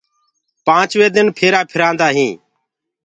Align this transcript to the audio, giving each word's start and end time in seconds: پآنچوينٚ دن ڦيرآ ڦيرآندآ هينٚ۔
پآنچوينٚ 0.65 1.13
دن 1.15 1.25
ڦيرآ 1.37 1.59
ڦيرآندآ 1.71 2.07
هينٚ۔ 2.17 2.37